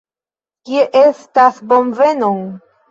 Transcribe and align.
Kie 0.69 0.81
estas 1.03 1.63
bonvenon? 1.71 2.45